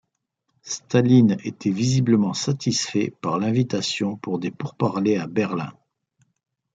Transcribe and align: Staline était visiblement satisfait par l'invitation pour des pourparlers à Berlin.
Staline 0.63 1.37
était 1.43 1.69
visiblement 1.69 2.33
satisfait 2.33 3.13
par 3.21 3.37
l'invitation 3.37 4.17
pour 4.17 4.39
des 4.39 4.49
pourparlers 4.49 5.17
à 5.17 5.27
Berlin. 5.27 5.73